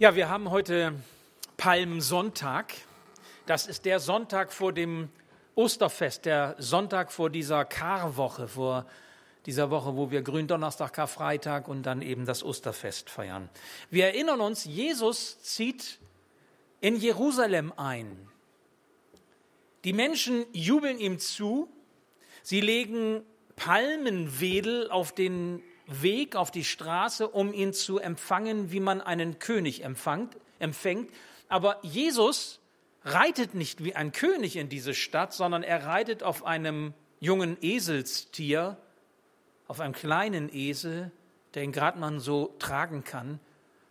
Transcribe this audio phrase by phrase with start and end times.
[0.00, 0.94] Ja, wir haben heute
[1.56, 2.72] Palmsonntag.
[3.46, 5.08] Das ist der Sonntag vor dem
[5.56, 8.86] Osterfest, der Sonntag vor dieser Karwoche, vor
[9.44, 13.48] dieser Woche, wo wir Gründonnerstag, Karfreitag und dann eben das Osterfest feiern.
[13.90, 15.98] Wir erinnern uns, Jesus zieht
[16.80, 18.28] in Jerusalem ein.
[19.82, 21.68] Die Menschen jubeln ihm zu.
[22.44, 23.24] Sie legen
[23.56, 29.82] Palmenwedel auf den Weg auf die Straße, um ihn zu empfangen, wie man einen König
[29.82, 30.36] empfängt.
[30.58, 31.10] empfängt.
[31.48, 32.60] Aber Jesus
[33.04, 38.76] reitet nicht wie ein König in diese Stadt, sondern er reitet auf einem jungen Eselstier,
[39.66, 41.10] auf einem kleinen Esel,
[41.54, 43.40] der ihn gerade man so tragen kann,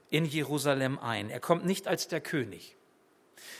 [0.09, 1.29] in Jerusalem ein.
[1.29, 2.75] Er kommt nicht als der König.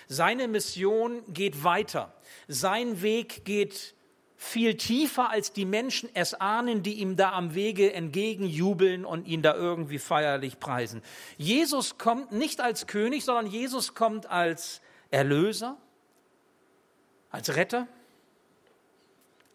[0.07, 2.13] Seine Mission geht weiter.
[2.47, 3.95] Sein Weg geht
[4.39, 9.41] viel tiefer, als die Menschen es ahnen, die ihm da am Wege entgegenjubeln und ihn
[9.41, 11.01] da irgendwie feierlich preisen.
[11.37, 15.75] Jesus kommt nicht als König, sondern Jesus kommt als Erlöser,
[17.31, 17.87] als Retter,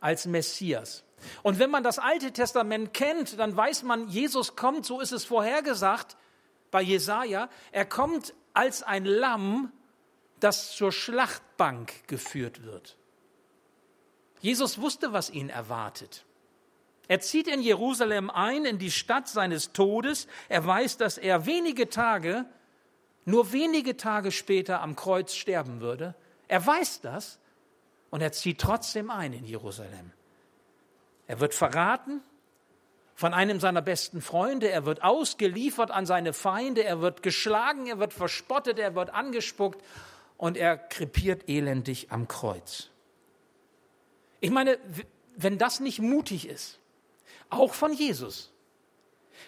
[0.01, 1.05] als Messias.
[1.45, 5.25] Und wenn man das Alte Testament kennt, dann weiß man, Jesus kommt, so ist es
[5.25, 6.17] vorhergesagt
[6.73, 9.73] bei Jesaja, er kommt als ein Lamm,
[10.41, 12.97] das zur Schlachtbank geführt wird.
[14.43, 16.25] Jesus wusste, was ihn erwartet.
[17.07, 20.27] Er zieht in Jerusalem ein, in die Stadt seines Todes.
[20.49, 22.45] Er weiß, dass er wenige Tage,
[23.25, 26.15] nur wenige Tage später am Kreuz sterben würde.
[26.49, 27.39] Er weiß das
[28.11, 30.11] und er zieht trotzdem ein in Jerusalem.
[31.29, 32.21] Er wird verraten
[33.15, 38.01] von einem seiner besten Freunde, er wird ausgeliefert an seine Feinde, er wird geschlagen, er
[38.01, 39.81] wird verspottet, er wird angespuckt
[40.37, 42.92] und er krepiert elendig am Kreuz.
[44.43, 44.77] Ich meine,
[45.37, 46.81] wenn das nicht mutig ist,
[47.49, 48.53] auch von Jesus,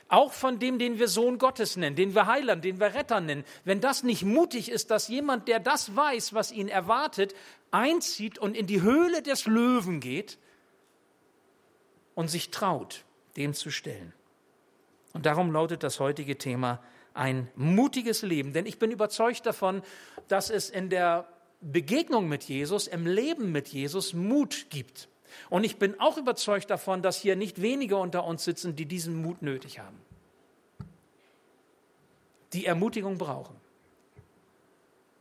[0.09, 3.45] auch von dem, den wir Sohn Gottes nennen, den wir Heiland, den wir Retter nennen,
[3.65, 7.35] wenn das nicht mutig ist, dass jemand, der das weiß, was ihn erwartet,
[7.73, 10.39] einzieht und in die Höhle des Löwen geht
[12.15, 13.05] und sich traut,
[13.37, 14.13] dem zu stellen.
[15.13, 16.81] Und darum lautet das heutige Thema
[17.15, 18.53] ein mutiges Leben.
[18.53, 19.83] Denn ich bin überzeugt davon,
[20.29, 21.27] dass es in der
[21.73, 25.09] Begegnung mit Jesus, im Leben mit Jesus Mut gibt.
[25.51, 29.21] Und ich bin auch überzeugt davon, dass hier nicht wenige unter uns sitzen, die diesen
[29.21, 29.99] Mut nötig haben.
[32.53, 33.57] Die Ermutigung brauchen.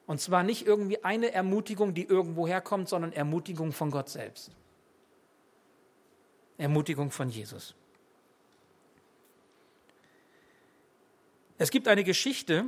[0.06, 4.52] Und zwar nicht irgendwie eine Ermutigung, die irgendwo herkommt, sondern Ermutigung von Gott selbst.
[6.58, 7.74] Ermutigung von Jesus.
[11.58, 12.66] Es gibt eine Geschichte,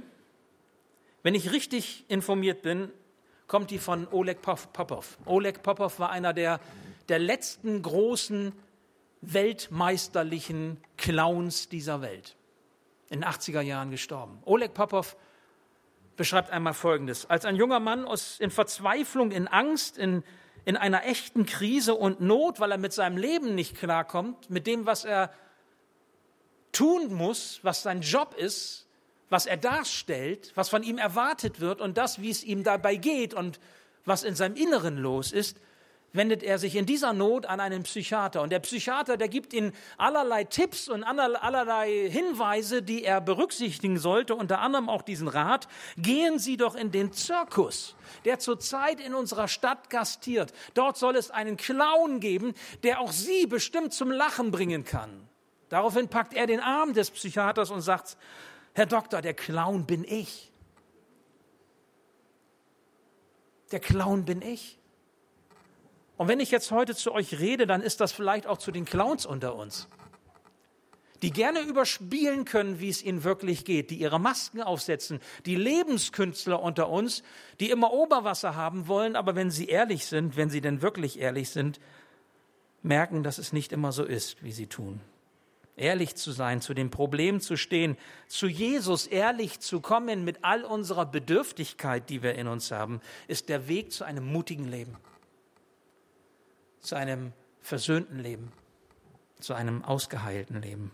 [1.24, 2.92] wenn ich richtig informiert bin,
[3.48, 5.18] kommt die von Oleg Popov.
[5.26, 6.60] Oleg Popov war einer der,
[7.10, 8.54] der letzten großen
[9.22, 12.36] weltmeisterlichen Clowns dieser Welt.
[13.10, 14.40] In den 80er Jahren gestorben.
[14.46, 15.16] Oleg Popov
[16.16, 17.30] beschreibt einmal Folgendes.
[17.30, 20.24] Als ein junger Mann aus, in Verzweiflung, in Angst, in,
[20.64, 24.86] in einer echten Krise und Not, weil er mit seinem Leben nicht klarkommt, mit dem,
[24.86, 25.32] was er
[26.72, 28.85] tun muss, was sein Job ist,
[29.30, 33.34] was er darstellt, was von ihm erwartet wird und das, wie es ihm dabei geht
[33.34, 33.60] und
[34.06, 35.58] was in seinem Inneren los ist,
[36.16, 38.42] wendet er sich in dieser Not an einen Psychiater.
[38.42, 44.36] Und der Psychiater, der gibt ihm allerlei Tipps und allerlei Hinweise, die er berücksichtigen sollte,
[44.36, 49.48] unter anderem auch diesen Rat, gehen Sie doch in den Zirkus, der zurzeit in unserer
[49.48, 50.54] Stadt gastiert.
[50.74, 52.54] Dort soll es einen Clown geben,
[52.84, 55.28] der auch Sie bestimmt zum Lachen bringen kann.
[55.70, 58.18] Daraufhin packt er den Arm des Psychiaters und sagt,
[58.76, 60.52] Herr Doktor, der Clown bin ich.
[63.72, 64.78] Der Clown bin ich.
[66.18, 68.84] Und wenn ich jetzt heute zu euch rede, dann ist das vielleicht auch zu den
[68.84, 69.88] Clowns unter uns,
[71.22, 76.62] die gerne überspielen können, wie es ihnen wirklich geht, die ihre Masken aufsetzen, die Lebenskünstler
[76.62, 77.24] unter uns,
[77.62, 81.50] die immer Oberwasser haben wollen, aber wenn sie ehrlich sind, wenn sie denn wirklich ehrlich
[81.50, 81.80] sind,
[82.82, 85.00] merken, dass es nicht immer so ist, wie sie tun
[85.76, 87.98] ehrlich zu sein, zu dem Problem zu stehen,
[88.28, 93.50] zu Jesus ehrlich zu kommen mit all unserer Bedürftigkeit, die wir in uns haben, ist
[93.50, 94.96] der Weg zu einem mutigen Leben,
[96.80, 98.52] zu einem versöhnten Leben,
[99.40, 100.92] zu einem ausgeheilten Leben.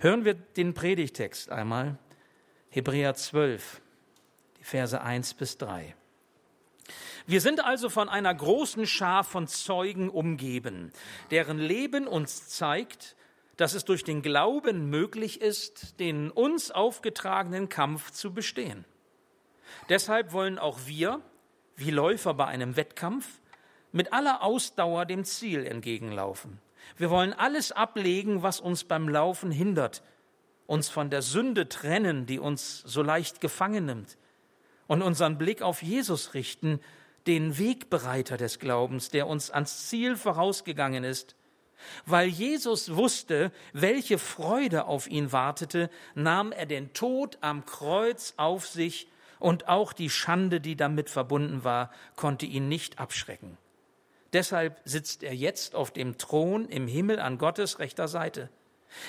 [0.00, 1.98] Hören wir den Predigtext einmal,
[2.70, 3.80] Hebräer 12,
[4.58, 5.94] die Verse 1 bis 3.
[7.26, 10.92] Wir sind also von einer großen Schar von Zeugen umgeben,
[11.30, 13.16] deren Leben uns zeigt,
[13.56, 18.84] dass es durch den Glauben möglich ist, den uns aufgetragenen Kampf zu bestehen.
[19.88, 21.20] Deshalb wollen auch wir,
[21.76, 23.40] wie Läufer bei einem Wettkampf,
[23.92, 26.60] mit aller Ausdauer dem Ziel entgegenlaufen.
[26.96, 30.02] Wir wollen alles ablegen, was uns beim Laufen hindert
[30.72, 34.16] uns von der Sünde trennen, die uns so leicht gefangen nimmt,
[34.86, 36.80] und unseren Blick auf Jesus richten,
[37.26, 41.36] den Wegbereiter des Glaubens, der uns ans Ziel vorausgegangen ist.
[42.06, 48.66] Weil Jesus wusste, welche Freude auf ihn wartete, nahm er den Tod am Kreuz auf
[48.66, 49.08] sich
[49.38, 53.58] und auch die Schande, die damit verbunden war, konnte ihn nicht abschrecken.
[54.32, 58.48] Deshalb sitzt er jetzt auf dem Thron im Himmel an Gottes rechter Seite.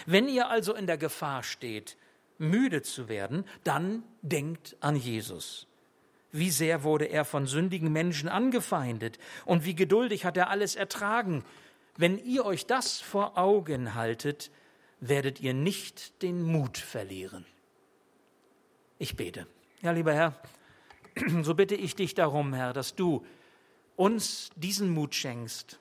[0.05, 1.97] Wenn ihr also in der Gefahr steht,
[2.37, 5.67] müde zu werden, dann denkt an Jesus.
[6.33, 11.45] Wie sehr wurde er von sündigen Menschen angefeindet und wie geduldig hat er alles ertragen.
[11.95, 14.49] Wenn ihr euch das vor Augen haltet,
[14.99, 17.45] werdet ihr nicht den Mut verlieren.
[18.97, 19.45] Ich bete.
[19.83, 20.33] Ja, lieber Herr,
[21.43, 23.23] so bitte ich dich darum, Herr, dass du
[23.95, 25.79] uns diesen Mut schenkst,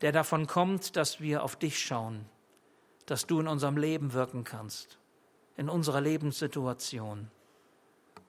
[0.00, 2.24] der davon kommt, dass wir auf dich schauen,
[3.06, 4.98] dass du in unserem Leben wirken kannst,
[5.56, 7.30] in unserer Lebenssituation.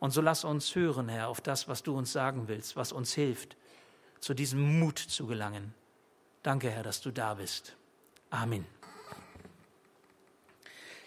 [0.04, 3.14] Und so lass uns hören, Herr, auf das, was du uns sagen willst, was uns
[3.14, 3.56] hilft,
[4.20, 5.74] zu diesem Mut zu gelangen.
[6.42, 7.78] Danke, Herr, dass du da bist.
[8.30, 8.66] Amen.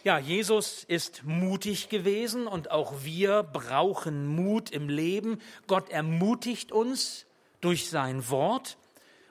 [0.02, 5.42] Ja, Jesus ist mutig gewesen und auch wir brauchen Mut im Leben.
[5.66, 7.26] Gott ermutigt uns
[7.60, 8.78] durch sein Wort.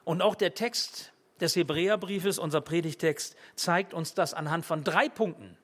[0.04, 1.12] Und auch der Text
[1.42, 5.58] des Hebräerbriefes, unser Predigtext, zeigt uns das anhand von drei Punkten.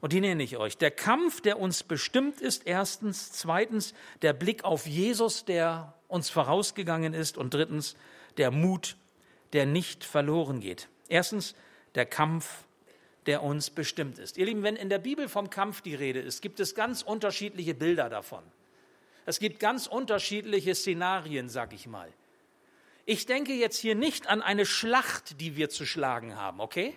[0.00, 0.76] Und die nenne ich euch.
[0.76, 3.32] Der Kampf, der uns bestimmt ist, erstens.
[3.32, 7.36] Zweitens, der Blick auf Jesus, der uns vorausgegangen ist.
[7.36, 7.96] Und drittens,
[8.36, 8.96] der Mut,
[9.52, 10.88] der nicht verloren geht.
[11.08, 11.54] Erstens,
[11.94, 12.64] der Kampf,
[13.26, 14.38] der uns bestimmt ist.
[14.38, 17.74] Ihr Lieben, wenn in der Bibel vom Kampf die Rede ist, gibt es ganz unterschiedliche
[17.74, 18.42] Bilder davon.
[19.26, 22.10] Es gibt ganz unterschiedliche Szenarien, sag ich mal.
[23.04, 26.96] Ich denke jetzt hier nicht an eine Schlacht, die wir zu schlagen haben, okay?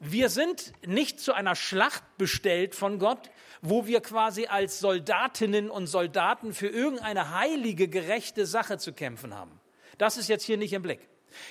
[0.00, 3.30] Wir sind nicht zu einer Schlacht bestellt von Gott,
[3.62, 9.60] wo wir quasi als Soldatinnen und Soldaten für irgendeine heilige, gerechte Sache zu kämpfen haben.
[9.98, 11.00] Das ist jetzt hier nicht im Blick.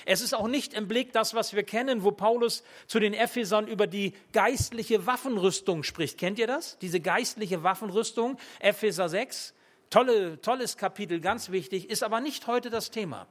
[0.06, 3.68] Es ist auch nicht im Blick das, was wir kennen, wo Paulus zu den Ephesern
[3.68, 6.18] über die geistliche Waffenrüstung spricht.
[6.18, 6.78] Kennt ihr das?
[6.78, 9.54] Diese geistliche Waffenrüstung, Epheser 6.
[9.90, 13.26] Tolle, tolles Kapitel, ganz wichtig, ist aber nicht heute das Thema.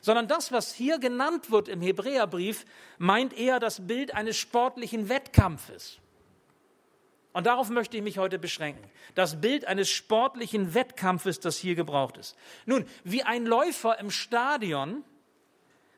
[0.00, 2.64] Sondern das, was hier genannt wird im Hebräerbrief,
[2.98, 5.98] meint eher das Bild eines sportlichen Wettkampfes.
[7.32, 8.88] Und darauf möchte ich mich heute beschränken.
[9.14, 12.36] Das Bild eines sportlichen Wettkampfes, das hier gebraucht ist.
[12.64, 15.04] Nun, wie ein Läufer im Stadion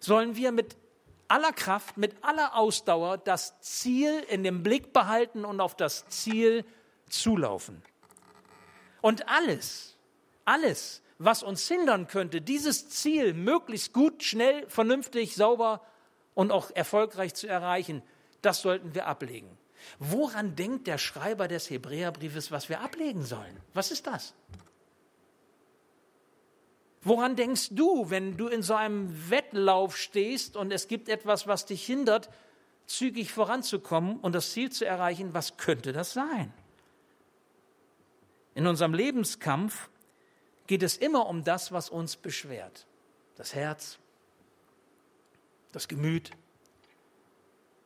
[0.01, 0.77] sollen wir mit
[1.29, 6.65] aller Kraft, mit aller Ausdauer das Ziel in dem Blick behalten und auf das Ziel
[7.09, 7.83] zulaufen.
[9.01, 9.98] Und alles,
[10.49, 15.83] alles, was uns hindern könnte, dieses Ziel möglichst gut, schnell, vernünftig, sauber
[16.35, 18.03] und auch erfolgreich zu erreichen,
[18.41, 19.59] das sollten wir ablegen.
[19.99, 23.57] Woran denkt der Schreiber des Hebräerbriefes, was wir ablegen sollen?
[23.75, 24.35] Was ist das?
[27.03, 31.67] Woran denkst du, wenn du in so einem Wettlauf stehst und es gibt etwas, was
[31.67, 32.29] dich hindert,
[32.87, 35.35] zügig voranzukommen und das Ziel zu erreichen?
[35.35, 36.53] Was könnte das sein?
[38.55, 39.89] In unserem Lebenskampf
[40.69, 42.87] geht es immer um das, was uns beschwert.
[43.35, 43.99] Das Herz,
[45.73, 46.31] das Gemüt,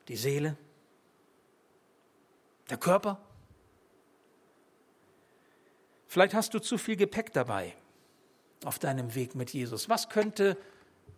[0.08, 0.58] die Seele,
[2.68, 3.20] der Körper.
[6.08, 7.74] Vielleicht hast du zu viel Gepäck dabei
[8.64, 9.88] auf deinem Weg mit Jesus.
[9.88, 10.58] Was könnte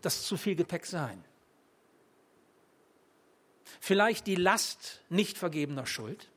[0.03, 1.25] das zu viel Gepäck sein?
[3.81, 6.31] Vielleicht die Last nicht vergebener Schuld.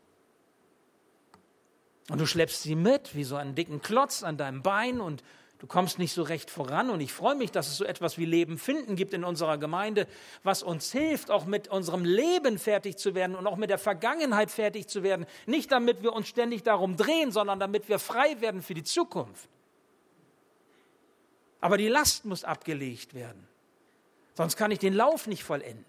[2.09, 5.23] Und du schleppst sie mit wie so einen dicken Klotz an deinem Bein und
[5.59, 6.89] du kommst nicht so recht voran.
[6.89, 10.07] Und ich freue mich, dass es so etwas wie Leben finden gibt in unserer Gemeinde,
[10.43, 14.51] was uns hilft, auch mit unserem Leben fertig zu werden und auch mit der Vergangenheit
[14.51, 15.25] fertig zu werden.
[15.45, 19.49] Nicht damit wir uns ständig darum drehen, sondern damit wir frei werden für die Zukunft.
[21.59, 23.47] Aber die Last muss abgelegt werden.
[24.35, 25.83] Sonst kann ich den Lauf nicht vollenden.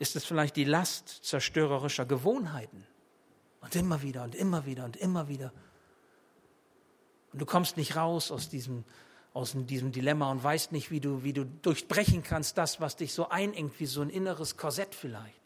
[0.00, 2.87] Ist es vielleicht die Last zerstörerischer Gewohnheiten?
[3.60, 5.52] Und immer wieder und immer wieder und immer wieder.
[7.32, 8.84] Und du kommst nicht raus aus diesem,
[9.32, 13.12] aus diesem Dilemma und weißt nicht, wie du, wie du durchbrechen kannst, das, was dich
[13.12, 15.40] so einengt, wie so ein inneres Korsett vielleicht.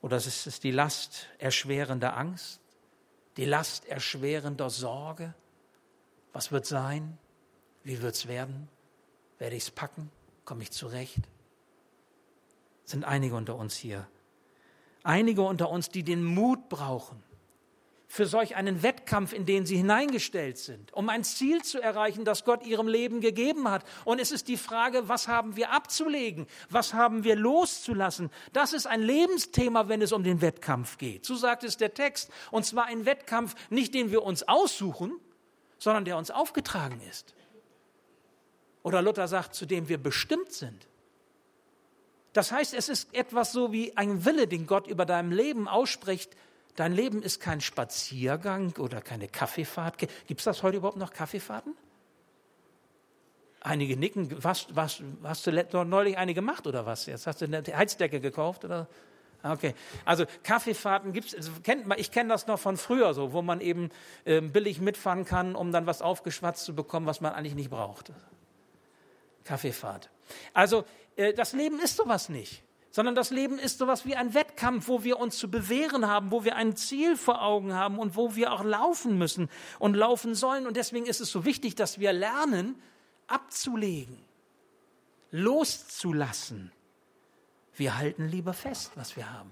[0.00, 2.60] Oder ist es die Last erschwerender Angst,
[3.36, 5.34] die Last erschwerender Sorge?
[6.32, 7.18] Was wird sein?
[7.82, 8.68] Wie wird es werden?
[9.38, 10.10] Werde ich es packen?
[10.44, 11.20] Komme ich zurecht?
[12.84, 14.06] Sind einige unter uns hier,
[15.06, 17.22] einige unter uns, die den Mut brauchen,
[18.08, 22.44] für solch einen Wettkampf, in den sie hineingestellt sind, um ein Ziel zu erreichen, das
[22.44, 23.84] Gott ihrem Leben gegeben hat.
[24.04, 26.46] Und es ist die Frage, was haben wir abzulegen?
[26.70, 28.30] Was haben wir loszulassen?
[28.52, 31.24] Das ist ein Lebensthema, wenn es um den Wettkampf geht.
[31.24, 32.30] So sagt es der Text.
[32.50, 35.12] Und zwar ein Wettkampf, nicht den wir uns aussuchen,
[35.78, 37.34] sondern der uns aufgetragen ist.
[38.82, 40.86] Oder Luther sagt, zu dem wir bestimmt sind.
[42.36, 46.36] Das heißt, es ist etwas so wie ein Wille, den Gott über deinem Leben ausspricht,
[46.76, 49.96] Dein Leben ist kein Spaziergang oder keine Kaffeefahrt.
[49.98, 51.74] Gibt es das heute überhaupt noch Kaffeefahrten?
[53.60, 54.44] Einige nicken.
[54.44, 57.06] Was, was, hast du neulich eine gemacht oder was?
[57.06, 58.86] Jetzt hast du eine Heizdecke gekauft oder?
[59.42, 59.74] Ah, okay,
[60.04, 61.34] also Kaffeefahrten gibt's.
[61.34, 63.90] Also kennt man, ich kenne das noch von früher so, wo man eben
[64.26, 68.12] äh, billig mitfahren kann, um dann was aufgeschwatzt zu bekommen, was man eigentlich nicht braucht.
[69.44, 70.10] Kaffeefahrt.
[70.52, 70.84] Also
[71.16, 72.62] äh, das Leben ist sowas nicht
[72.96, 76.44] sondern das Leben ist sowas wie ein Wettkampf, wo wir uns zu bewähren haben, wo
[76.44, 80.66] wir ein Ziel vor Augen haben und wo wir auch laufen müssen und laufen sollen.
[80.66, 82.80] Und deswegen ist es so wichtig, dass wir lernen,
[83.26, 84.18] abzulegen,
[85.30, 86.72] loszulassen.
[87.74, 89.50] Wir halten lieber fest, was wir haben.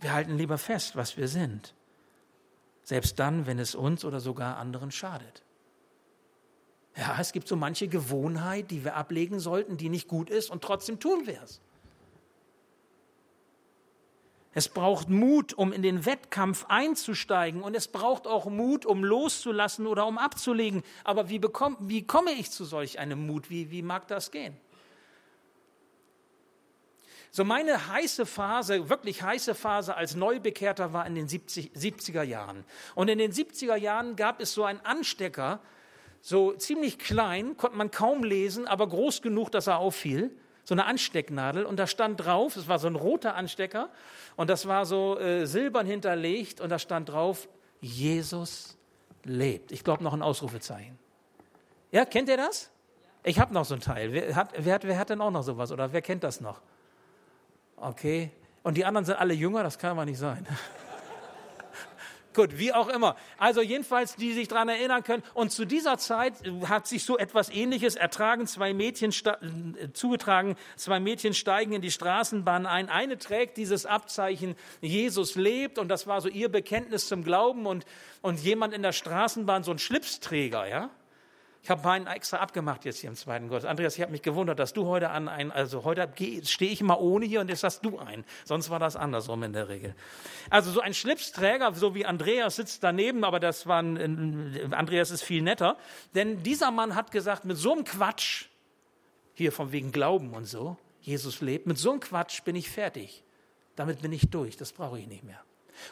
[0.00, 1.74] Wir halten lieber fest, was wir sind.
[2.82, 5.44] Selbst dann, wenn es uns oder sogar anderen schadet.
[6.96, 10.62] Ja, es gibt so manche Gewohnheit, die wir ablegen sollten, die nicht gut ist und
[10.62, 11.60] trotzdem tun wir es.
[14.54, 19.86] Es braucht Mut, um in den Wettkampf einzusteigen und es braucht auch Mut, um loszulassen
[19.86, 20.82] oder um abzulegen.
[21.04, 23.50] Aber wie, bekomm, wie komme ich zu solch einem Mut?
[23.50, 24.56] Wie, wie mag das gehen?
[27.30, 32.64] So meine heiße Phase, wirklich heiße Phase als Neubekehrter war in den 70, 70er Jahren.
[32.94, 35.60] Und in den 70er Jahren gab es so einen Anstecker,
[36.26, 40.32] so ziemlich klein, konnte man kaum lesen, aber groß genug, dass er auffiel.
[40.64, 43.90] So eine Anstecknadel und da stand drauf, es war so ein roter Anstecker
[44.34, 47.48] und das war so äh, silbern hinterlegt und da stand drauf,
[47.80, 48.76] Jesus
[49.22, 49.70] lebt.
[49.70, 50.98] Ich glaube noch ein Ausrufezeichen.
[51.92, 52.72] Ja, kennt ihr das?
[53.22, 54.12] Ich habe noch so ein Teil.
[54.12, 56.60] Wer hat, wer, hat, wer hat denn auch noch sowas oder wer kennt das noch?
[57.76, 58.32] Okay.
[58.64, 60.44] Und die anderen sind alle jünger, das kann aber nicht sein.
[62.36, 63.16] Gut, wie auch immer.
[63.38, 65.22] Also jedenfalls, die sich daran erinnern können.
[65.32, 66.34] Und zu dieser Zeit
[66.68, 68.46] hat sich so etwas Ähnliches ertragen.
[68.46, 70.54] Zwei Mädchen äh, zugetragen.
[70.76, 72.90] Zwei Mädchen steigen in die Straßenbahn ein.
[72.90, 75.78] Eine trägt dieses Abzeichen, Jesus lebt.
[75.78, 77.64] Und das war so ihr Bekenntnis zum Glauben.
[77.64, 77.86] Und,
[78.20, 80.90] und jemand in der Straßenbahn, so ein Schlipsträger, ja.
[81.66, 83.64] Ich habe meinen extra abgemacht jetzt hier im zweiten Gottes.
[83.64, 86.08] Andreas, ich habe mich gewundert, dass du heute an ein, also heute
[86.44, 88.24] stehe ich mal ohne hier und jetzt hast du ein.
[88.44, 89.96] Sonst war das andersrum in der Regel.
[90.48, 95.24] Also so ein Schlipsträger, so wie Andreas sitzt daneben, aber das war ein, Andreas ist
[95.24, 95.76] viel netter,
[96.14, 98.44] denn dieser Mann hat gesagt, mit so einem Quatsch,
[99.34, 103.24] hier von wegen Glauben und so, Jesus lebt, mit so einem Quatsch bin ich fertig.
[103.74, 105.42] Damit bin ich durch, das brauche ich nicht mehr.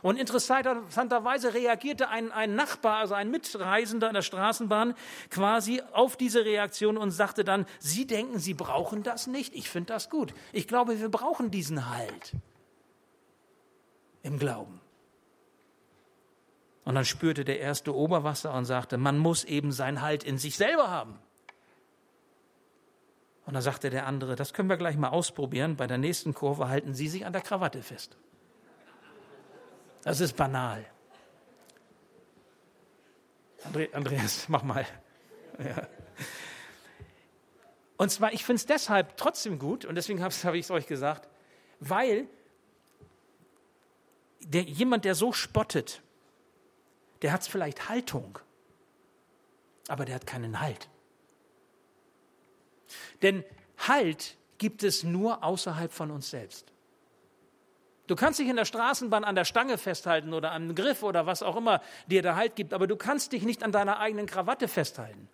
[0.02, 4.94] Und interessanterweise reagierte ein, ein Nachbar, also ein Mitreisender in der Straßenbahn,
[5.30, 9.54] quasi auf diese Reaktion und sagte dann, Sie denken, Sie brauchen das nicht?
[9.54, 10.34] Ich finde das gut.
[10.52, 12.32] Ich glaube, wir brauchen diesen Halt
[14.22, 14.80] im Glauben.
[16.84, 20.56] Und dann spürte der erste Oberwasser und sagte, man muss eben seinen Halt in sich
[20.56, 21.18] selber haben.
[23.46, 25.76] Und dann sagte der andere, das können wir gleich mal ausprobieren.
[25.76, 28.16] Bei der nächsten Kurve halten Sie sich an der Krawatte fest.
[30.04, 30.84] Das ist banal.
[33.92, 34.86] Andreas, mach mal.
[35.58, 35.88] Ja.
[37.96, 40.86] Und zwar, ich finde es deshalb trotzdem gut, und deswegen habe hab ich es euch
[40.86, 41.28] gesagt,
[41.80, 42.28] weil
[44.40, 46.02] der, jemand, der so spottet,
[47.22, 48.38] der hat vielleicht Haltung,
[49.88, 50.90] aber der hat keinen Halt.
[53.22, 53.42] Denn
[53.78, 56.73] Halt gibt es nur außerhalb von uns selbst.
[58.06, 61.42] Du kannst dich in der Straßenbahn an der Stange festhalten oder am Griff oder was
[61.42, 64.68] auch immer dir da Halt gibt, aber du kannst dich nicht an deiner eigenen Krawatte
[64.68, 65.28] festhalten.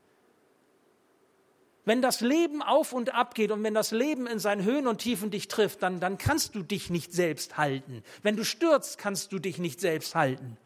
[1.85, 4.99] Wenn das Leben auf und ab geht und wenn das Leben in seinen Höhen und
[4.99, 8.05] Tiefen dich trifft, dann, dann kannst du dich nicht selbst halten.
[8.23, 10.57] Wenn du stürzt, kannst du dich nicht selbst halten.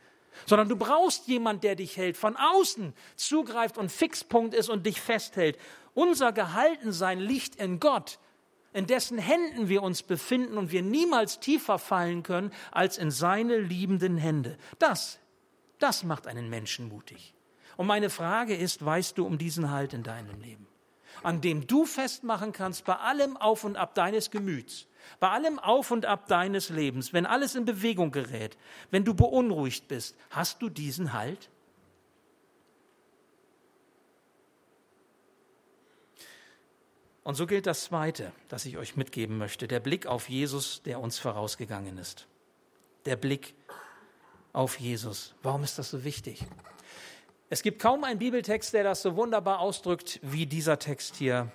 [0.44, 5.00] Sondern du brauchst jemand, der dich hält, von außen zugreift und Fixpunkt ist und dich
[5.00, 5.56] festhält.
[5.94, 8.18] Unser Gehaltensein liegt in Gott
[8.75, 13.57] in dessen Händen wir uns befinden und wir niemals tiefer fallen können als in seine
[13.57, 14.59] liebenden Hände.
[14.78, 15.21] Das,
[15.78, 17.35] das macht einen Menschen mutig.
[17.76, 20.66] Und meine Frage ist, weißt du um diesen Halt in deinem Leben?
[21.23, 24.88] An dem du festmachen kannst, bei allem Auf und Ab deines Gemüts,
[25.21, 28.59] bei allem Auf und Ab deines Lebens, wenn alles in Bewegung gerät,
[28.90, 31.49] wenn du beunruhigt bist, hast du diesen Halt?
[37.25, 41.00] Und so gilt das Zweite, das ich euch mitgeben möchte, der Blick auf Jesus, der
[41.00, 42.28] uns vorausgegangen ist.
[43.07, 43.54] Der Blick
[44.52, 45.35] auf Jesus.
[45.43, 46.45] Warum ist das so wichtig?
[47.49, 51.50] Es gibt kaum einen Bibeltext, der das so wunderbar ausdrückt wie dieser Text hier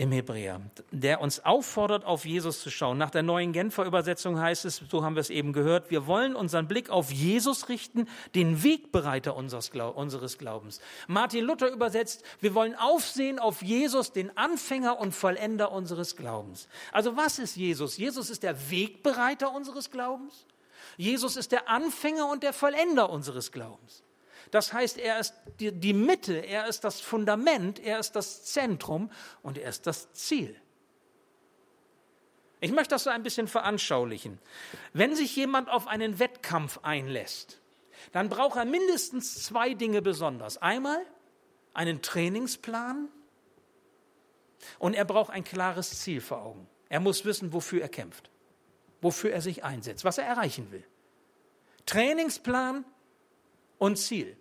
[0.00, 2.96] im Hebräer, der uns auffordert, auf Jesus zu schauen.
[2.96, 6.34] Nach der neuen Genfer Übersetzung heißt es, so haben wir es eben gehört, wir wollen
[6.34, 10.80] unseren Blick auf Jesus richten, den Wegbereiter unseres, Glaubens.
[11.06, 16.66] Martin Luther übersetzt, wir wollen aufsehen auf Jesus, den Anfänger und Vollender unseres Glaubens.
[16.92, 17.98] Also was ist Jesus?
[17.98, 20.46] Jesus ist der Wegbereiter unseres Glaubens.
[20.96, 24.02] Jesus ist der Anfänger und der Vollender unseres Glaubens.
[24.50, 29.10] Das heißt, er ist die, Mitte, er ist das Fundament, er ist das Zentrum
[29.42, 30.56] und er ist das Ziel.
[32.60, 34.38] Ich möchte das so ein bisschen veranschaulichen.
[34.92, 37.60] Wenn sich jemand auf einen Wettkampf einlässt,
[38.12, 40.58] dann braucht er mindestens zwei Dinge besonders.
[40.58, 41.00] Einmal
[41.72, 43.08] einen Trainingsplan
[44.78, 46.66] und er braucht ein klares Ziel vor Augen.
[46.88, 48.30] Er muss wissen, wofür er kämpft,
[49.00, 50.84] wofür er sich einsetzt, was er erreichen will.
[51.86, 52.84] Trainingsplan
[53.78, 54.36] und Ziel.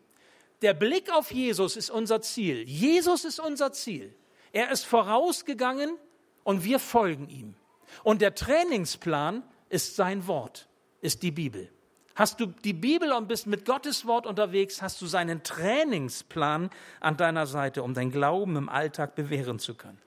[0.62, 2.68] Der Blick auf Jesus ist unser Ziel.
[2.68, 4.14] Jesus ist unser Ziel.
[4.52, 5.98] Er ist vorausgegangen
[6.44, 7.56] und wir folgen ihm.
[8.04, 10.68] Und der Trainingsplan ist sein Wort,
[11.02, 11.70] ist die Bibel.
[12.16, 17.16] Hast du die Bibel und bist mit Gottes Wort unterwegs, hast du seinen Trainingsplan an
[17.16, 20.02] deiner Seite, um dein Glauben im Alltag bewähren zu können.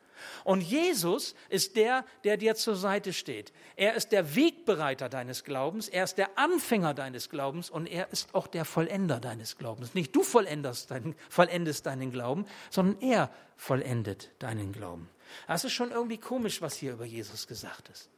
[0.44, 3.52] Und Jesus ist der, der dir zur Seite steht.
[3.76, 8.34] Er ist der Wegbereiter deines Glaubens, er ist der Anfänger deines Glaubens und er ist
[8.34, 9.94] auch der Vollender deines Glaubens.
[9.94, 15.08] Nicht du vollendest deinen, vollendest deinen Glauben, sondern er vollendet deinen Glauben.
[15.46, 18.10] Das ist schon irgendwie komisch, was hier über Jesus gesagt ist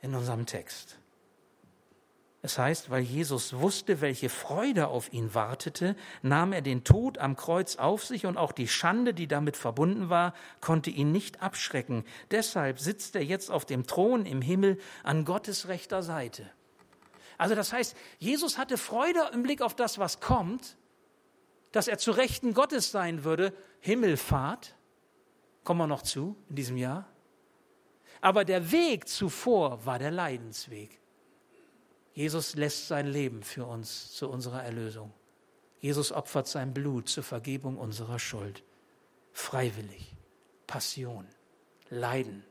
[0.00, 0.98] in unserem Text.
[2.40, 7.34] Es heißt, weil Jesus wusste, welche Freude auf ihn wartete, nahm er den Tod am
[7.34, 12.04] Kreuz auf sich und auch die Schande, die damit verbunden war, konnte ihn nicht abschrecken.
[12.30, 16.48] Deshalb sitzt er jetzt auf dem Thron im Himmel an Gottes rechter Seite.
[17.38, 20.76] Also das heißt, Jesus hatte Freude im Blick auf das, was kommt,
[21.72, 24.76] dass er zu Rechten Gottes sein würde, Himmelfahrt,
[25.64, 27.08] kommen wir noch zu in diesem Jahr.
[28.20, 31.00] Aber der Weg zuvor war der Leidensweg.
[32.18, 35.12] Jesus lässt sein Leben für uns zu unserer Erlösung.
[35.78, 38.64] Jesus opfert sein Blut zur Vergebung unserer Schuld.
[39.30, 40.16] Freiwillig.
[40.66, 41.28] Passion.
[41.90, 42.42] Leiden.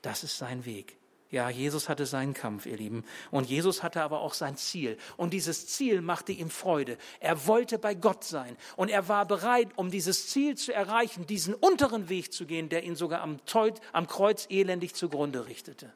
[0.00, 0.96] Das ist sein Weg.
[1.28, 3.04] Ja, Jesus hatte seinen Kampf, ihr Lieben.
[3.32, 4.96] Und Jesus hatte aber auch sein Ziel.
[5.16, 6.96] Und dieses Ziel machte ihm Freude.
[7.18, 8.56] Er wollte bei Gott sein.
[8.76, 12.84] Und er war bereit, um dieses Ziel zu erreichen, diesen unteren Weg zu gehen, der
[12.84, 13.40] ihn sogar am,
[14.06, 15.92] Kreuz elendig zugrunde richtete.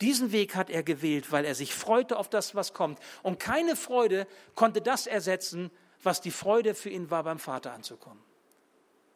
[0.00, 2.98] Diesen Weg hat er gewählt, weil er sich freute auf das, was kommt.
[3.22, 5.70] Und keine Freude konnte das ersetzen,
[6.02, 8.22] was die Freude für ihn war, beim Vater anzukommen.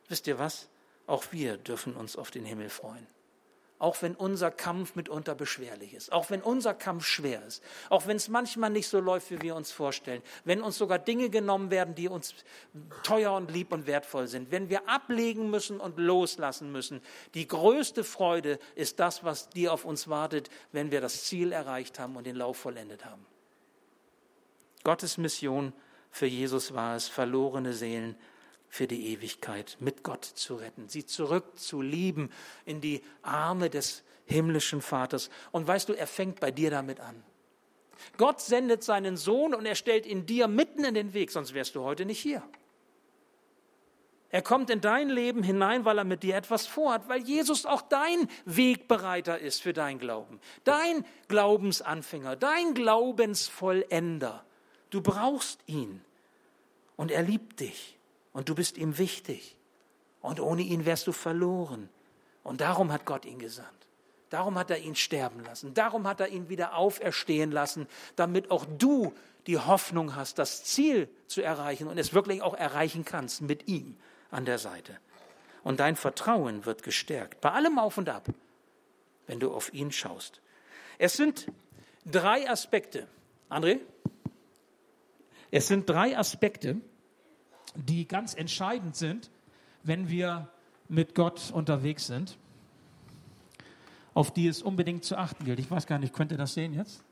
[0.08, 0.68] Wisst ihr was?
[1.06, 3.06] Auch wir dürfen uns auf den Himmel freuen
[3.80, 8.18] auch wenn unser Kampf mitunter beschwerlich ist, auch wenn unser Kampf schwer ist, auch wenn
[8.18, 11.94] es manchmal nicht so läuft, wie wir uns vorstellen, wenn uns sogar Dinge genommen werden,
[11.94, 12.34] die uns
[13.02, 17.00] teuer und lieb und wertvoll sind, wenn wir ablegen müssen und loslassen müssen.
[17.32, 21.98] Die größte Freude ist das, was dir auf uns wartet, wenn wir das Ziel erreicht
[21.98, 23.24] haben und den Lauf vollendet haben.
[24.84, 25.72] Gottes Mission
[26.10, 28.14] für Jesus war es, verlorene Seelen
[28.70, 32.32] für die Ewigkeit mit Gott zu retten, sie zurückzulieben
[32.64, 35.28] in die Arme des himmlischen Vaters.
[35.50, 37.22] Und weißt du, er fängt bei dir damit an.
[38.16, 41.74] Gott sendet seinen Sohn und er stellt ihn dir mitten in den Weg, sonst wärst
[41.74, 42.42] du heute nicht hier.
[44.30, 47.82] Er kommt in dein Leben hinein, weil er mit dir etwas vorhat, weil Jesus auch
[47.82, 54.44] dein Wegbereiter ist für dein Glauben, dein Glaubensanfänger, dein Glaubensvollender.
[54.90, 56.00] Du brauchst ihn
[56.96, 57.96] und er liebt dich
[58.32, 59.56] und du bist ihm wichtig.
[60.20, 61.88] Und ohne ihn wärst du verloren.
[62.42, 63.68] Und darum hat Gott ihn gesandt.
[64.28, 65.74] Darum hat er ihn sterben lassen.
[65.74, 69.12] Darum hat er ihn wieder auferstehen lassen, damit auch du
[69.46, 73.96] die Hoffnung hast, das Ziel zu erreichen und es wirklich auch erreichen kannst mit ihm
[74.30, 74.96] an der Seite.
[75.64, 78.28] Und dein Vertrauen wird gestärkt, bei allem Auf und Ab,
[79.26, 80.40] wenn du auf ihn schaust.
[80.98, 81.46] Es sind
[82.06, 83.08] drei Aspekte.
[83.50, 83.80] André?
[85.50, 86.80] Es sind drei Aspekte,
[87.74, 89.30] die ganz entscheidend sind,
[89.82, 90.48] wenn wir
[90.88, 92.36] mit Gott unterwegs sind,
[94.14, 95.58] auf die es unbedingt zu achten gilt.
[95.58, 97.02] Ich weiß gar nicht, könnt ihr das sehen jetzt?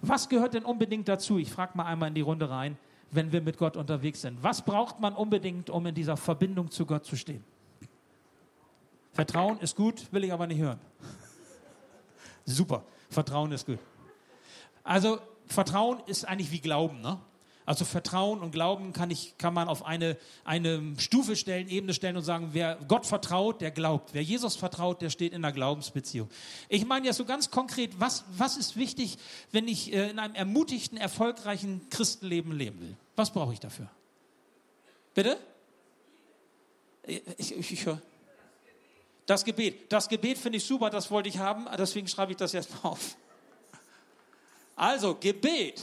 [0.00, 1.38] Was gehört denn unbedingt dazu?
[1.38, 2.76] Ich frage mal einmal in die Runde rein,
[3.10, 4.42] wenn wir mit Gott unterwegs sind.
[4.42, 7.44] Was braucht man unbedingt, um in dieser Verbindung zu Gott zu stehen?
[9.12, 10.80] Vertrauen ist gut, will ich aber nicht hören.
[12.44, 13.78] Super, Vertrauen ist gut.
[14.82, 17.00] Also Vertrauen ist eigentlich wie Glauben.
[17.00, 17.20] Ne?
[17.64, 22.16] Also Vertrauen und Glauben kann, ich, kann man auf eine, eine Stufe stellen, Ebene stellen
[22.16, 24.14] und sagen, wer Gott vertraut, der glaubt.
[24.14, 26.28] Wer Jesus vertraut, der steht in einer Glaubensbeziehung.
[26.68, 29.16] Ich meine ja so ganz konkret, was, was ist wichtig,
[29.52, 32.96] wenn ich äh, in einem ermutigten, erfolgreichen Christenleben leben will?
[33.14, 33.88] Was brauche ich dafür?
[35.14, 35.36] Bitte?
[37.06, 38.00] Ich, ich, ich höre.
[39.26, 39.92] Das Gebet.
[39.92, 42.90] Das Gebet finde ich super, das wollte ich haben, deswegen schreibe ich das jetzt mal
[42.90, 43.16] auf.
[44.74, 45.80] Also, Gebet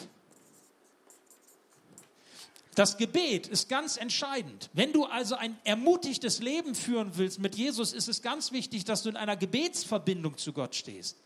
[2.79, 4.69] das Gebet ist ganz entscheidend.
[4.71, 9.03] Wenn du also ein ermutigtes Leben führen willst mit Jesus, ist es ganz wichtig, dass
[9.03, 11.17] du in einer Gebetsverbindung zu Gott stehst.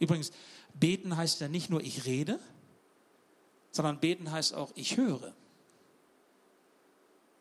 [0.00, 0.32] Übrigens,
[0.74, 2.40] beten heißt ja nicht nur ich rede,
[3.70, 5.32] sondern beten heißt auch ich höre.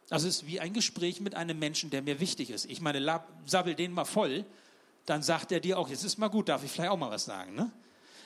[0.09, 2.65] Das ist wie ein Gespräch mit einem Menschen, der mir wichtig ist.
[2.65, 4.45] Ich meine, sabbel den mal voll,
[5.07, 7.25] dann sagt er dir auch, jetzt ist mal gut, darf ich vielleicht auch mal was
[7.25, 7.55] sagen.
[7.55, 7.71] Ne?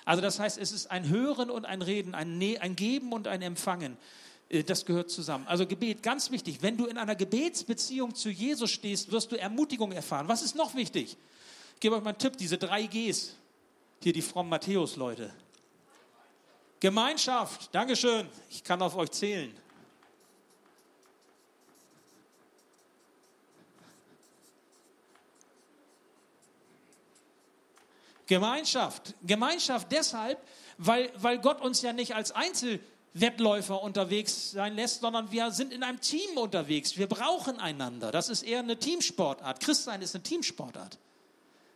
[0.04, 3.30] Also das heißt, es ist ein Hören und ein Reden, ein, ne ein Geben und
[3.30, 3.98] ein Empfangen.
[4.54, 5.46] Äh, das gehört zusammen.
[5.48, 6.60] Also Gebet, ganz wichtig.
[6.62, 10.28] Wenn du in einer Gebetsbeziehung zu Jesus stehst, wirst du Ermutigung erfahren.
[10.28, 11.18] Was ist noch wichtig?
[11.74, 13.36] Ich gebe euch mal einen Tipp, diese drei Gs.
[14.02, 15.34] Hier die frommen Matthäus-Leute.
[16.80, 19.54] Gemeinschaft, Dankeschön, ich kann auf euch zählen.
[28.26, 29.14] Gemeinschaft.
[29.24, 30.46] Gemeinschaft deshalb,
[30.78, 32.82] weil, weil Gott uns ja nicht als Einzel
[33.14, 36.98] Wettläufer unterwegs sein lässt, sondern wir sind in einem Team unterwegs.
[36.98, 38.12] Wir brauchen einander.
[38.12, 39.60] Das ist eher eine Teamsportart.
[39.60, 40.98] Christsein ist eine Teamsportart.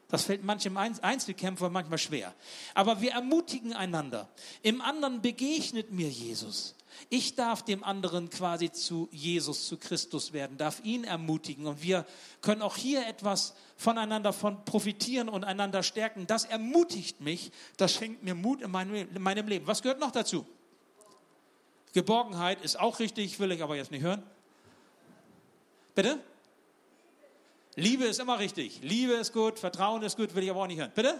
[0.09, 2.33] Das fällt manchem Einzelkämpfer manchmal schwer.
[2.73, 4.29] Aber wir ermutigen einander.
[4.61, 6.75] Im anderen begegnet mir Jesus.
[7.09, 11.67] Ich darf dem anderen quasi zu Jesus, zu Christus werden, darf ihn ermutigen.
[11.67, 12.05] Und wir
[12.41, 16.25] können auch hier etwas voneinander von profitieren und einander stärken.
[16.25, 17.51] Das ermutigt mich.
[17.75, 19.67] Das schenkt mir Mut in meinem, in meinem Leben.
[19.67, 20.47] Was gehört noch dazu?
[21.97, 24.21] Geborgenheit ist auch richtig, will ich aber jetzt nicht hören.
[25.95, 26.19] Bitte?
[27.73, 28.81] Liebe ist immer richtig.
[28.83, 30.91] Liebe ist gut, Vertrauen ist gut, will ich aber auch nicht hören.
[30.93, 31.19] Bitte?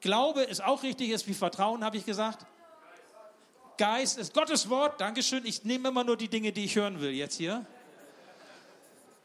[0.00, 2.46] Glaube ist auch richtig, ist wie Vertrauen, habe ich gesagt.
[3.78, 5.00] Geist ist Gottes Wort.
[5.00, 5.44] Dankeschön.
[5.44, 7.66] Ich nehme immer nur die Dinge, die ich hören will jetzt hier.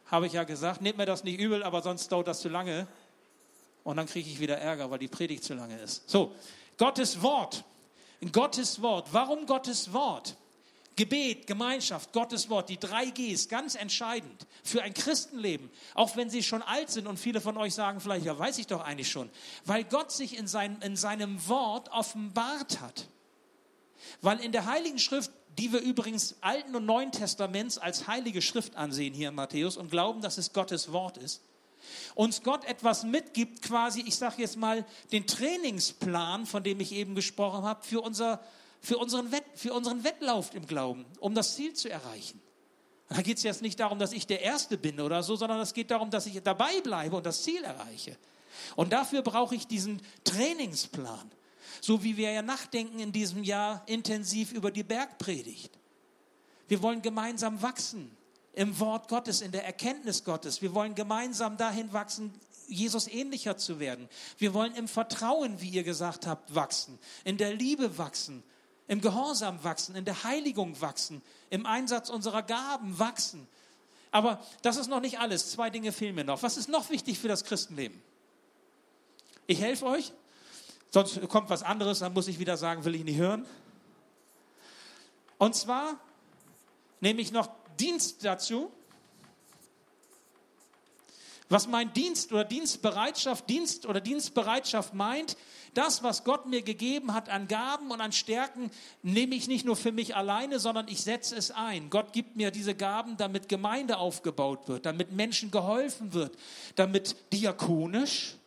[0.07, 0.81] Habe ich ja gesagt.
[0.81, 2.87] Nehmt mir das nicht übel, aber sonst dauert das zu lange.
[3.83, 6.09] Und dann kriege ich wieder Ärger, weil die Predigt zu lange ist.
[6.09, 6.33] So,
[6.79, 7.63] Gottes Wort.
[8.31, 9.09] Gottes Wort.
[9.11, 10.35] Warum Gottes Wort?
[10.95, 16.43] Gebet, Gemeinschaft, Gottes Wort, die drei Gs, ganz entscheidend für ein Christenleben, auch wenn sie
[16.43, 19.29] schon alt sind und viele von euch sagen vielleicht, ja, weiß ich doch eigentlich schon,
[19.65, 23.07] weil Gott sich in, sein, in seinem Wort offenbart hat.
[24.21, 28.75] Weil in der Heiligen Schrift, die wir übrigens Alten und Neuen Testaments als heilige Schrift
[28.75, 31.41] ansehen hier in Matthäus und glauben, dass es Gottes Wort ist,
[32.15, 37.15] uns Gott etwas mitgibt, quasi, ich sage jetzt mal, den Trainingsplan, von dem ich eben
[37.15, 38.43] gesprochen habe, für unser
[38.81, 42.41] für unseren, Wett, für unseren Wettlauf im Glauben, um das Ziel zu erreichen.
[43.09, 45.73] Da geht es jetzt nicht darum, dass ich der Erste bin oder so, sondern es
[45.73, 48.17] geht darum, dass ich dabei bleibe und das Ziel erreiche.
[48.75, 51.31] Und dafür brauche ich diesen Trainingsplan.
[51.81, 55.77] So wie wir ja nachdenken in diesem Jahr intensiv über die Bergpredigt.
[56.67, 58.15] Wir wollen gemeinsam wachsen
[58.53, 60.61] im Wort Gottes, in der Erkenntnis Gottes.
[60.61, 62.33] Wir wollen gemeinsam dahin wachsen,
[62.67, 64.07] Jesus ähnlicher zu werden.
[64.37, 68.43] Wir wollen im Vertrauen, wie ihr gesagt habt, wachsen, in der Liebe wachsen
[68.91, 73.47] im Gehorsam wachsen, in der Heiligung wachsen, im Einsatz unserer Gaben wachsen.
[74.11, 75.49] Aber das ist noch nicht alles.
[75.49, 76.43] Zwei Dinge fehlen mir noch.
[76.43, 78.01] Was ist noch wichtig für das Christenleben?
[79.47, 80.11] Ich helfe euch,
[80.89, 83.45] sonst kommt was anderes, dann muss ich wieder sagen, will ich nicht hören.
[85.37, 85.95] Und zwar
[86.99, 87.47] nehme ich noch
[87.79, 88.73] Dienst dazu.
[91.51, 95.35] Was mein Dienst oder Dienstbereitschaft, Dienst oder Dienstbereitschaft meint,
[95.73, 98.71] das, was Gott mir gegeben hat an Gaben und an Stärken,
[99.03, 101.89] nehme ich nicht nur für mich alleine, sondern ich setze es ein.
[101.89, 106.37] Gott gibt mir diese Gaben, damit Gemeinde aufgebaut wird, damit Menschen geholfen wird,
[106.75, 108.37] damit diakonisch,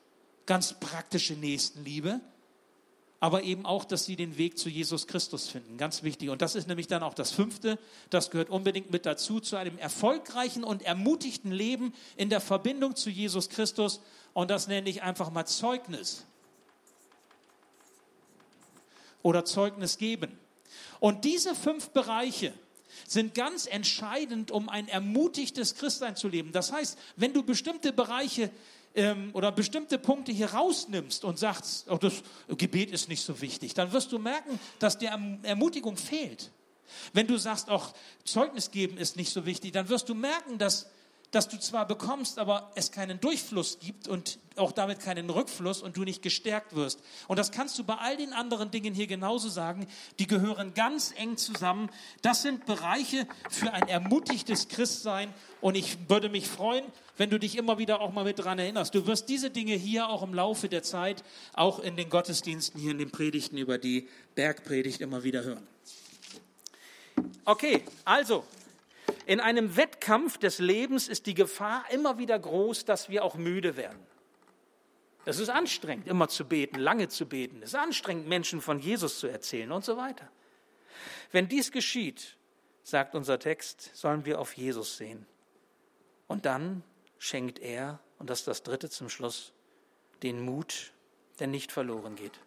[0.47, 2.23] ganz praktische Nächstenliebe,
[3.21, 5.79] aber eben auch, dass sie den Weg zu Jesus Christus finden.
[5.79, 6.29] Ganz wichtig.
[6.31, 7.79] Und das ist nämlich dann auch das Fünfte.
[8.11, 13.11] Das gehört unbedingt mit dazu, zu einem erfolgreichen und ermutigten Leben in der Verbindung zu
[13.11, 14.01] Jesus Christus.
[14.35, 16.25] Und das nenne ich einfach mal Zeugnis.
[19.23, 20.39] Oder Zeugnis geben.
[21.01, 22.53] Und diese fünf Bereiche,
[23.07, 26.53] sind ganz entscheidend, um ein ermutigtes Christsein zu leben.
[26.53, 28.51] Das heißt, wenn du bestimmte Bereiche
[28.95, 33.75] ähm, oder bestimmte Punkte hier rausnimmst und sagst, oh, das Gebet ist nicht so wichtig,
[33.75, 35.11] dann wirst du merken, dass dir
[35.43, 36.51] Ermutigung fehlt.
[37.13, 37.93] Wenn du sagst, auch
[38.25, 40.87] Zeugnis geben ist nicht so wichtig, dann wirst du merken, dass,
[41.35, 45.97] dass du zwar bekommst, aber es keinen Durchfluss gibt und auch damit keinen Rückfluss und
[45.97, 47.01] du nicht gestärkt wirst.
[47.27, 49.87] Und das kannst du bei all den anderen Dingen hier genauso sagen.
[50.19, 51.91] Die gehören ganz eng zusammen.
[52.23, 55.35] Das sind Bereiche für ein ermutigtes Christsein.
[55.61, 56.85] Und ich würde mich freuen,
[57.17, 58.95] wenn du dich immer wieder auch mal mit dran erinnerst.
[58.95, 62.93] Du wirst diese Dinge hier auch im Laufe der Zeit, auch in den Gottesdiensten, hier
[62.93, 65.67] in den Predigten über die Bergpredigt immer wieder hören.
[67.45, 68.45] Okay, also
[69.27, 73.77] in einem Wettkampf des Lebens ist die Gefahr immer wieder groß, dass wir auch müde
[73.77, 73.99] werden.
[75.25, 77.63] Es ist anstrengend, immer zu beten, lange zu beten.
[77.63, 80.29] Es ist anstrengend, Menschen von Jesus zu erzählen und so weiter.
[81.33, 82.37] Wenn dies geschieht,
[82.83, 85.27] sagt unser Text, sollen wir auf Jesus sehen.
[86.27, 86.83] Und dann
[87.19, 89.53] schenkt er, und das ist das dritte zum Schluss,
[90.23, 90.93] den Mut,
[91.41, 92.39] der nicht verloren geht.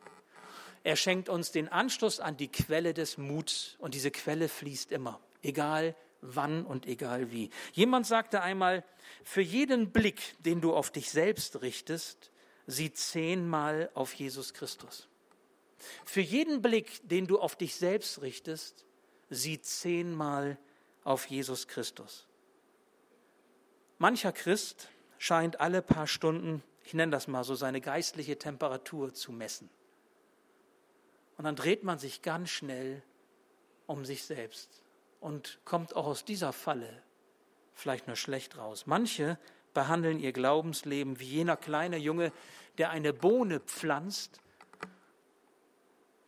[0.84, 5.20] Er schenkt uns den Anschluss an die Quelle des Muts und diese Quelle fließt immer,
[5.42, 7.50] egal wann und egal wie.
[7.74, 8.84] Jemand sagte einmal,
[9.24, 12.32] für jeden Blick, den du auf dich selbst richtest,
[12.66, 15.08] sieh zehnmal auf Jesus Christus.
[16.06, 18.86] Für jeden Blick, den du auf dich selbst richtest,
[19.30, 20.58] sieh zehnmal
[21.04, 22.28] auf Jesus Christus.
[24.00, 29.32] Mancher Christ scheint alle paar Stunden, ich nenne das mal so, seine geistliche Temperatur zu
[29.32, 29.70] messen.
[31.38, 33.04] Und dann dreht man sich ganz schnell
[33.86, 34.84] um sich selbst
[35.20, 37.04] und kommt auch aus dieser Falle
[37.74, 38.86] vielleicht nur schlecht raus.
[38.86, 39.38] Manche
[39.74, 42.32] behandeln ihr Glaubensleben wie jener kleine Junge,
[42.78, 44.42] der eine Bohne pflanzt,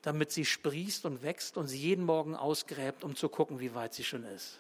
[0.01, 3.93] damit sie sprießt und wächst und sie jeden Morgen ausgräbt, um zu gucken, wie weit
[3.93, 4.59] sie schon ist.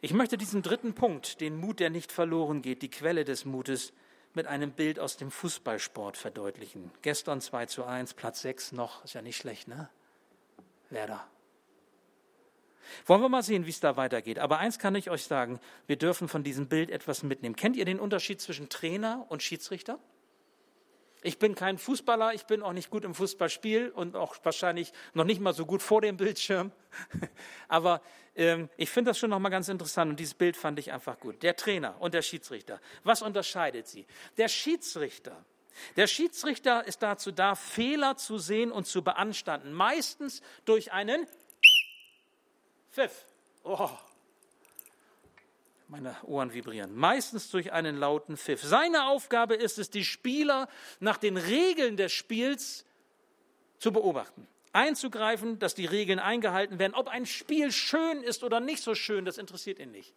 [0.00, 3.92] Ich möchte diesen dritten Punkt, den Mut, der nicht verloren geht, die Quelle des Mutes,
[4.34, 6.90] mit einem Bild aus dem Fußballsport verdeutlichen.
[7.02, 9.88] Gestern 2 zu 1, Platz 6 noch, ist ja nicht schlecht, ne?
[10.90, 11.26] Werder.
[13.06, 14.38] Wollen wir mal sehen, wie es da weitergeht.
[14.38, 17.56] Aber eins kann ich euch sagen, wir dürfen von diesem Bild etwas mitnehmen.
[17.56, 19.98] Kennt ihr den Unterschied zwischen Trainer und Schiedsrichter?
[21.22, 25.24] Ich bin kein Fußballer, ich bin auch nicht gut im Fußballspiel und auch wahrscheinlich noch
[25.24, 26.70] nicht mal so gut vor dem Bildschirm.
[27.68, 28.00] Aber
[28.36, 31.18] ähm, ich finde das schon noch mal ganz interessant und dieses Bild fand ich einfach
[31.18, 31.42] gut.
[31.42, 32.80] Der Trainer und der Schiedsrichter.
[33.02, 34.06] Was unterscheidet sie?
[34.36, 35.44] Der Schiedsrichter.
[35.96, 39.72] Der Schiedsrichter ist dazu da, Fehler zu sehen und zu beanstanden.
[39.72, 41.26] Meistens durch einen
[42.92, 43.26] Pfiff.
[43.64, 43.90] Oh,
[45.88, 46.94] meine Ohren vibrieren.
[46.94, 48.62] Meistens durch einen lauten Pfiff.
[48.62, 50.68] Seine Aufgabe ist es, die Spieler
[51.00, 52.84] nach den Regeln des Spiels
[53.78, 54.46] zu beobachten.
[54.72, 56.94] Einzugreifen, dass die Regeln eingehalten werden.
[56.94, 60.14] Ob ein Spiel schön ist oder nicht so schön, das interessiert ihn nicht.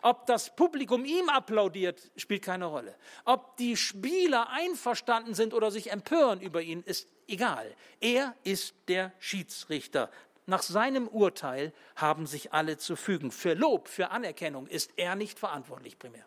[0.00, 2.96] Ob das Publikum ihm applaudiert, spielt keine Rolle.
[3.24, 7.74] Ob die Spieler einverstanden sind oder sich empören über ihn, ist egal.
[8.00, 10.10] Er ist der Schiedsrichter.
[10.46, 13.30] Nach seinem Urteil haben sich alle zu fügen.
[13.30, 16.24] Für Lob, für Anerkennung ist er nicht verantwortlich primär.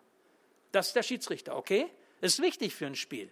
[0.71, 1.87] Das ist der Schiedsrichter, okay?
[2.21, 3.29] Ist wichtig für ein Spiel.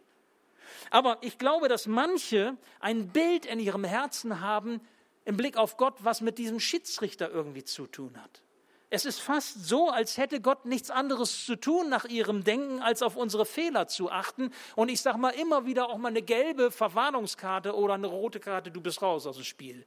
[0.89, 4.81] Aber ich glaube, dass manche ein Bild in ihrem Herzen haben
[5.25, 8.41] im Blick auf Gott, was mit diesem Schiedsrichter irgendwie zu tun hat.
[8.89, 13.01] Es ist fast so, als hätte Gott nichts anderes zu tun nach ihrem Denken, als
[13.01, 14.51] auf unsere Fehler zu achten.
[14.75, 18.69] Und ich sage mal immer wieder auch mal eine gelbe Verwarnungskarte oder eine rote Karte,
[18.69, 19.85] du bist raus aus dem Spiel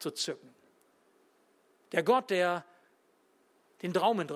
[0.00, 0.54] zu zücken.
[1.92, 2.64] Der Gott, der
[3.82, 4.26] den Daumen,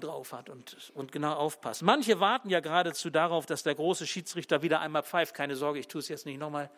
[0.00, 1.82] drauf hat und, und genau aufpasst.
[1.82, 5.34] Manche warten ja geradezu darauf, dass der große Schiedsrichter wieder einmal pfeift.
[5.34, 6.70] Keine Sorge, ich tue es jetzt nicht nochmal.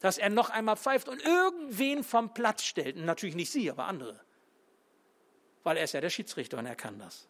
[0.00, 2.96] Dass er noch einmal pfeift und irgendwen vom Platz stellt.
[2.96, 4.20] Natürlich nicht sie, aber andere.
[5.62, 7.28] Weil er ist ja der Schiedsrichter und er kann das.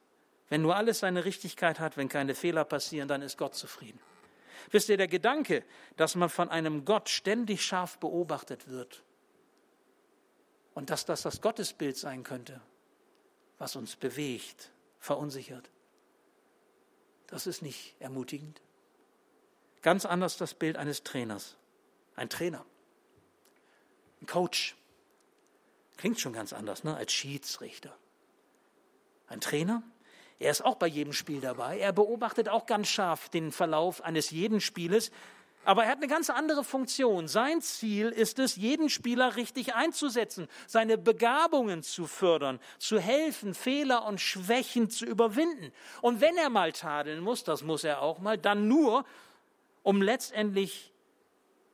[0.49, 4.01] Wenn nur alles seine Richtigkeit hat, wenn keine Fehler passieren, dann ist Gott zufrieden.
[4.73, 5.65] Wisst ihr, der Gedanke,
[5.97, 9.05] dass man von einem Gott ständig scharf beobachtet wird,
[10.75, 12.61] und dass das das Gottesbild sein könnte,
[13.59, 15.71] was uns bewegt, verunsichert.
[17.27, 18.61] Das ist nicht ermutigend.
[19.83, 21.57] Ganz anders das Bild eines Trainers.
[22.17, 22.65] Ein Trainer,
[24.21, 24.77] ein Coach.
[25.97, 26.97] Klingt schon ganz anders, ne?
[26.97, 27.97] als Schiedsrichter.
[29.29, 29.83] Ein Trainer,
[30.41, 31.79] er ist auch bei jedem Spiel dabei.
[31.79, 35.13] Er beobachtet auch ganz scharf den Verlauf eines jeden Spieles.
[35.65, 37.29] Aber er hat eine ganz andere Funktion.
[37.29, 44.07] Sein Ziel ist es, jeden Spieler richtig einzusetzen, seine Begabungen zu fördern, zu helfen, Fehler
[44.07, 45.73] und Schwächen zu überwinden.
[46.01, 49.05] Und wenn er mal tadeln muss, das muss er auch mal, dann nur,
[49.83, 50.93] um letztendlich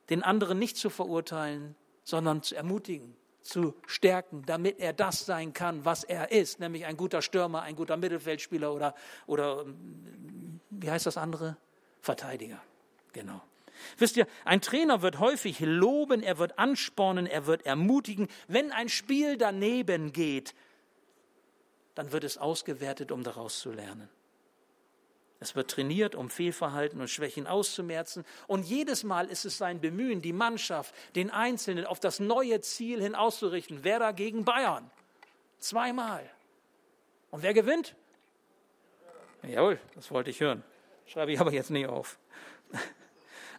[0.09, 5.85] den anderen nicht zu verurteilen, sondern zu ermutigen, zu stärken, damit er das sein kann,
[5.85, 8.95] was er ist, nämlich ein guter Stürmer, ein guter Mittelfeldspieler oder,
[9.25, 9.65] oder
[10.69, 11.55] wie heißt das andere?
[12.01, 12.61] Verteidiger.
[13.13, 13.41] Genau.
[13.97, 18.27] Wisst ihr, ein Trainer wird häufig loben, er wird anspornen, er wird ermutigen.
[18.47, 20.53] Wenn ein Spiel daneben geht,
[21.95, 24.09] dann wird es ausgewertet, um daraus zu lernen.
[25.39, 28.25] Es wird trainiert, um Fehlverhalten und Schwächen auszumerzen.
[28.47, 33.01] Und jedes Mal ist es sein Bemühen, die Mannschaft, den Einzelnen auf das neue Ziel
[33.01, 33.83] hin auszurichten.
[33.83, 34.89] Werder gegen Bayern.
[35.59, 36.27] Zweimal.
[37.29, 37.95] Und wer gewinnt?
[39.43, 40.63] Jawohl, das wollte ich hören.
[41.05, 42.17] Schreibe ich aber jetzt nicht auf.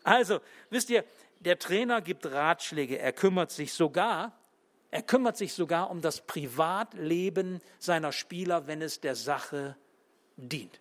[0.09, 0.41] Also,
[0.71, 1.05] wisst ihr,
[1.41, 2.99] der Trainer gibt Ratschläge.
[2.99, 4.33] Er kümmert sich sogar,
[4.91, 9.77] er kümmert sich sogar um das Privatleben seiner Spieler, wenn es der Sache
[10.37, 10.81] dient.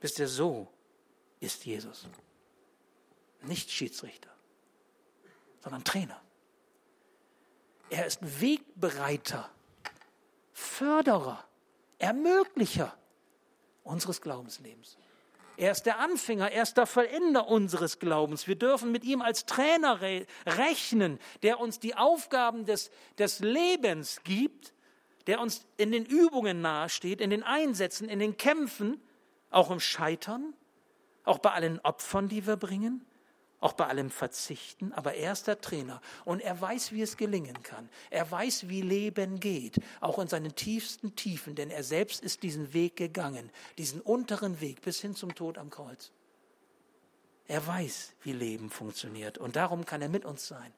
[0.00, 0.68] Wisst ihr, so
[1.40, 2.06] ist Jesus.
[3.42, 4.30] Nicht Schiedsrichter,
[5.60, 6.18] sondern Trainer.
[7.90, 9.50] Er ist Wegbereiter,
[10.54, 11.44] Förderer,
[11.98, 12.96] Ermöglicher
[13.82, 14.96] unseres Glaubenslebens.
[15.56, 18.48] Er ist der Anfänger, er ist der Vollender unseres Glaubens.
[18.48, 20.00] Wir dürfen mit ihm als Trainer
[20.46, 24.72] rechnen, der uns die Aufgaben des, des Lebens gibt,
[25.26, 29.00] der uns in den Übungen nahesteht, in den Einsätzen, in den Kämpfen,
[29.50, 30.54] auch im Scheitern,
[31.24, 33.04] auch bei allen Opfern, die wir bringen,
[33.64, 34.92] auch bei allem Verzichten.
[34.92, 37.88] Aber er ist der Trainer und er weiß, wie es gelingen kann.
[38.10, 42.74] Er weiß, wie Leben geht, auch in seinen tiefsten Tiefen, denn er selbst ist diesen
[42.74, 46.12] Weg gegangen, diesen unteren Weg bis hin zum Tod am Kreuz.
[47.46, 50.72] Er weiß, wie Leben funktioniert und darum kann er mit uns sein,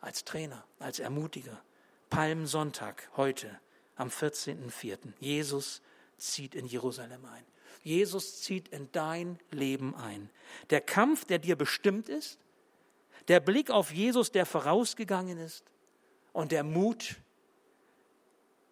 [0.00, 1.62] als Trainer, als Ermutiger.
[2.10, 3.60] Palmsonntag heute
[3.94, 5.12] am 14.04.
[5.20, 5.82] Jesus
[6.16, 7.44] zieht in Jerusalem ein.
[7.82, 10.30] Jesus zieht in dein Leben ein.
[10.70, 12.38] Der Kampf, der dir bestimmt ist,
[13.28, 15.64] der Blick auf Jesus, der vorausgegangen ist
[16.32, 17.16] und der Mut,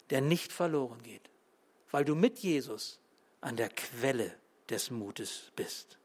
[0.09, 1.29] der nicht verloren geht,
[1.91, 2.99] weil du mit Jesus
[3.41, 4.33] an der Quelle
[4.69, 5.99] des Mutes bist.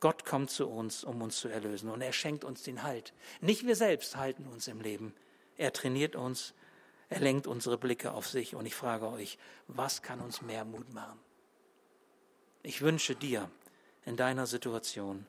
[0.00, 3.12] Gott kommt zu uns, um uns zu erlösen und er schenkt uns den Halt.
[3.40, 5.14] Nicht wir selbst halten uns im Leben.
[5.56, 6.54] Er trainiert uns,
[7.08, 10.92] er lenkt unsere Blicke auf sich und ich frage euch, was kann uns mehr Mut
[10.92, 11.18] machen?
[12.62, 13.50] Ich wünsche dir
[14.04, 15.26] in deiner Situation,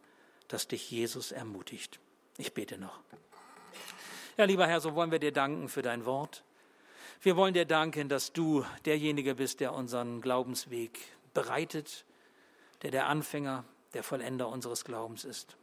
[0.47, 1.99] dass dich Jesus ermutigt.
[2.37, 2.99] Ich bete noch.
[4.37, 6.43] Ja, lieber Herr, so wollen wir dir danken für dein Wort.
[7.21, 10.97] Wir wollen dir danken, dass du derjenige bist, der unseren Glaubensweg
[11.33, 12.05] bereitet,
[12.81, 15.57] der der Anfänger, der Vollender unseres Glaubens ist.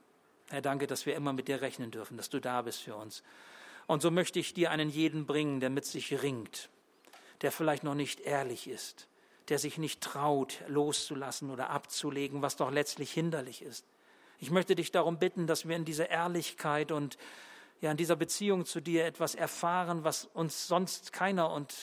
[0.50, 3.22] Herr, danke, dass wir immer mit dir rechnen dürfen, dass du da bist für uns.
[3.86, 6.68] Und so möchte ich dir einen jeden bringen, der mit sich ringt,
[7.40, 9.08] der vielleicht noch nicht ehrlich ist,
[9.48, 13.84] der sich nicht traut, loszulassen oder abzulegen, was doch letztlich hinderlich ist.
[14.38, 17.16] Ich möchte dich darum bitten, dass wir in dieser Ehrlichkeit und
[17.80, 21.74] ja in dieser Beziehung zu dir etwas erfahren, was uns sonst keiner und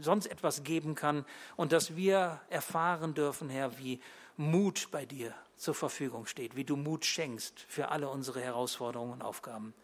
[0.00, 1.24] sonst etwas geben kann
[1.56, 4.00] und dass wir erfahren dürfen, Herr, wie
[4.36, 9.22] Mut bei dir zur Verfügung steht, wie du Mut schenkst für alle unsere Herausforderungen und
[9.22, 9.74] Aufgaben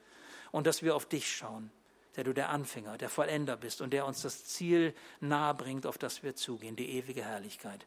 [0.52, 1.70] und dass wir auf dich schauen
[2.16, 5.98] der du der Anfänger, der Vollender bist und der uns das Ziel nahe bringt, auf
[5.98, 7.86] das wir zugehen, die ewige Herrlichkeit.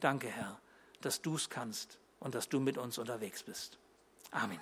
[0.00, 0.60] Danke, Herr,
[1.00, 3.78] dass du es kannst und dass du mit uns unterwegs bist.
[4.30, 4.60] Amen.